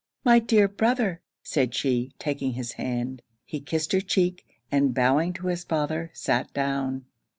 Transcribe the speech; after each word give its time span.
'My 0.25 0.39
dear 0.39 0.67
brother!' 0.67 1.21
said 1.43 1.75
she, 1.75 2.11
taking 2.17 2.53
his 2.53 2.71
hand. 2.71 3.21
He 3.45 3.59
kissed 3.59 3.91
her 3.91 4.01
cheek; 4.01 4.43
and 4.71 4.95
bowing 4.95 5.31
to 5.33 5.45
his 5.45 5.63
father, 5.63 6.09
sat 6.15 6.51
down. 6.55 7.05